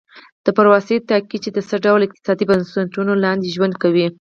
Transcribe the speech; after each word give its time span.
دا 0.43 0.51
پروسې 0.57 0.95
ټاکي 1.09 1.37
چې 1.43 1.49
د 1.53 1.57
څه 1.69 1.75
ډول 1.85 2.01
اقتصادي 2.03 2.45
بنسټونو 2.49 3.13
لاندې 3.23 3.53
ژوند 3.55 3.73
کوي. 3.83 4.07